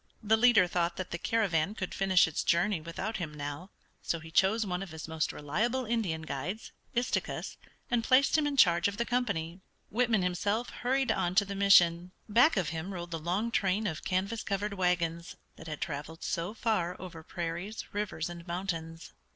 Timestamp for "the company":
8.97-9.59